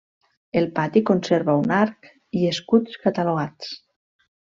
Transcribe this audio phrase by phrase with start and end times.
[0.61, 2.11] El pati conserva un arc
[2.41, 3.81] i escuts catalogats.